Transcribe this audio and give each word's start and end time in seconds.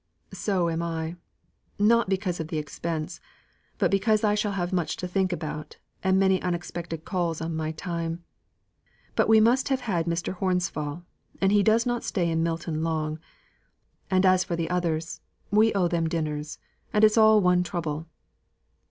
"So 0.33 0.67
am 0.67 0.81
I, 0.81 1.15
not 1.77 2.09
because 2.09 2.39
of 2.39 2.47
the 2.47 2.57
expense, 2.57 3.19
but 3.77 3.91
because 3.91 4.23
I 4.23 4.33
shall 4.33 4.53
have 4.53 4.73
much 4.73 4.97
to 4.97 5.07
think 5.07 5.31
about, 5.31 5.77
and 6.03 6.17
many 6.17 6.41
unexpected 6.41 7.05
calls 7.05 7.39
on 7.39 7.55
my 7.55 7.71
time. 7.71 8.23
But 9.15 9.29
we 9.29 9.39
must 9.39 9.69
have 9.69 9.81
had 9.81 10.07
Mr. 10.07 10.33
Horsfall, 10.35 11.03
and 11.39 11.51
he 11.51 11.61
does 11.61 11.85
not 11.85 12.03
stay 12.03 12.31
in 12.31 12.41
Milton 12.41 12.83
long. 12.83 13.19
And 14.09 14.25
as 14.25 14.43
for 14.43 14.55
the 14.55 14.71
others, 14.71 15.21
we 15.51 15.71
owe 15.75 15.87
them 15.87 16.09
dinners, 16.09 16.57
and 16.91 17.03
it's 17.03 17.15
all 17.15 17.39
one 17.39 17.61
trouble." 17.61 18.07